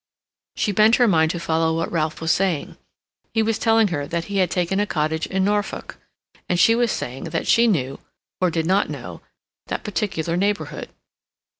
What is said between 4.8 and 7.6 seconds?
cottage in Norfolk, and she was saying that